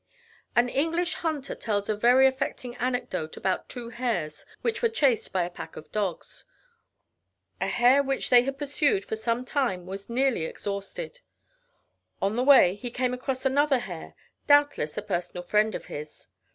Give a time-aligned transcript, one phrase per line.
[0.55, 5.43] An English hunter tells a very affecting anecdote about two hares which were chased by
[5.43, 6.43] a pack of dogs.
[7.61, 11.19] A hare which they had pursued for some time was nearly exhausted.
[12.19, 14.15] On the way, he came across another hare,
[14.47, 16.25] doubtless a personal friend of his.